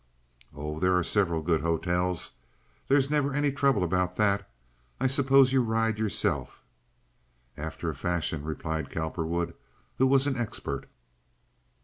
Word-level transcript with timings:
"Oh, 0.55 0.79
there 0.79 0.97
are 0.97 1.03
several 1.03 1.43
good 1.43 1.61
hotels. 1.61 2.31
There's 2.87 3.11
never 3.11 3.33
any 3.35 3.51
trouble 3.51 3.83
about 3.83 4.15
that. 4.15 4.49
I 4.99 5.05
suppose 5.05 5.53
you 5.53 5.61
ride 5.61 5.99
yourself?" 5.99 6.63
"After 7.55 7.87
a 7.87 7.93
fashion," 7.93 8.43
replied 8.43 8.89
Cowperwood, 8.89 9.53
who 9.97 10.07
was 10.07 10.25
an 10.25 10.35
expert. 10.37 10.89